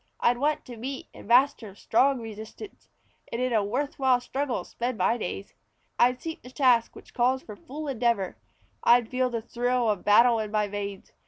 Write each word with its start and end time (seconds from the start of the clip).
I'd 0.19 0.39
want 0.39 0.65
to 0.65 0.77
meet 0.77 1.09
and 1.13 1.27
master 1.27 1.75
strong 1.75 2.21
resistance, 2.21 2.89
And 3.31 3.39
in 3.39 3.53
a 3.53 3.63
worth 3.63 3.99
while 3.99 4.19
struggle 4.19 4.63
spend 4.63 4.97
my 4.97 5.15
days. 5.15 5.53
I'd 5.99 6.19
seek 6.19 6.41
the 6.41 6.49
task 6.49 6.95
which 6.95 7.13
calls 7.13 7.43
for 7.43 7.55
full 7.55 7.87
endeavor; 7.87 8.35
I'd 8.83 9.09
feel 9.11 9.29
the 9.29 9.43
thrill 9.43 9.91
of 9.91 10.03
battle 10.03 10.39
in 10.39 10.49
my 10.49 10.67
veins. 10.67 11.11